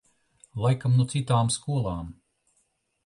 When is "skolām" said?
1.57-2.11